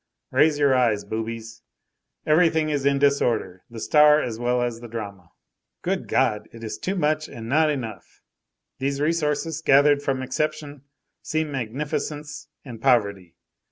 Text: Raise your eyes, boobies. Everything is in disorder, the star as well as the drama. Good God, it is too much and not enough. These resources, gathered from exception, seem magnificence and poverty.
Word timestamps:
Raise 0.31 0.57
your 0.57 0.73
eyes, 0.73 1.05
boobies. 1.05 1.61
Everything 2.25 2.69
is 2.71 2.87
in 2.87 2.97
disorder, 2.97 3.61
the 3.69 3.79
star 3.79 4.19
as 4.19 4.39
well 4.39 4.63
as 4.63 4.79
the 4.79 4.87
drama. 4.87 5.29
Good 5.83 6.07
God, 6.07 6.49
it 6.51 6.63
is 6.63 6.79
too 6.79 6.95
much 6.95 7.29
and 7.29 7.47
not 7.47 7.69
enough. 7.69 8.19
These 8.79 8.99
resources, 8.99 9.61
gathered 9.61 10.01
from 10.01 10.23
exception, 10.23 10.85
seem 11.21 11.51
magnificence 11.51 12.47
and 12.65 12.81
poverty. 12.81 13.35